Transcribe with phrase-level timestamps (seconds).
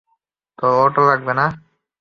[0.59, 1.45] তোর অটো লাগবে না?